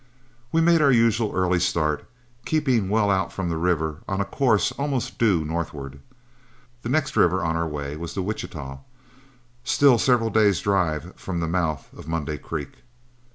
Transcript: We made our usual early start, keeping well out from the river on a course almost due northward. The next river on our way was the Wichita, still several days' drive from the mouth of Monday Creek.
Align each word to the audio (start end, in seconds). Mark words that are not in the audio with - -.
We 0.51 0.61
made 0.61 0.81
our 0.81 0.91
usual 0.91 1.31
early 1.35 1.59
start, 1.59 2.07
keeping 2.43 2.89
well 2.89 3.11
out 3.11 3.31
from 3.31 3.49
the 3.49 3.55
river 3.57 3.97
on 4.07 4.19
a 4.19 4.25
course 4.25 4.71
almost 4.71 5.19
due 5.19 5.45
northward. 5.45 5.99
The 6.81 6.89
next 6.89 7.15
river 7.15 7.43
on 7.43 7.55
our 7.55 7.67
way 7.67 7.95
was 7.95 8.15
the 8.15 8.23
Wichita, 8.23 8.79
still 9.63 9.99
several 9.99 10.31
days' 10.31 10.59
drive 10.59 11.13
from 11.17 11.39
the 11.39 11.47
mouth 11.47 11.87
of 11.93 12.07
Monday 12.07 12.39
Creek. 12.39 12.79